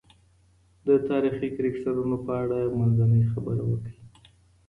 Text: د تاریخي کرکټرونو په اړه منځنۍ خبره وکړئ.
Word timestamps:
د 0.87 0.89
تاریخي 1.09 1.47
کرکټرونو 1.55 2.15
په 2.25 2.33
اړه 2.43 2.59
منځنۍ 2.79 3.21
خبره 3.31 3.63
وکړئ. 3.69 3.97